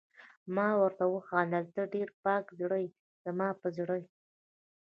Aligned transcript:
ما 0.55 0.67
ورته 0.81 1.03
وخندل: 1.15 1.65
ته 1.75 1.81
ډېره 1.93 2.13
پاک 2.23 2.43
زړه 2.59 2.77
يې، 2.83 2.89
زما 3.23 3.49
په 3.61 3.67
زړه 3.77 3.95
یې. 4.01 4.09